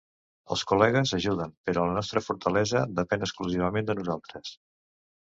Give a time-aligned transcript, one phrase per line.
[0.53, 4.55] Els col·legues ajuden, però la nostra fortalesa depèn exclusivament de nosaltres.